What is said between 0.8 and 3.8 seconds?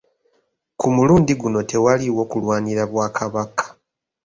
mulundi guno tewaaliwo kulwanira bwakabaka.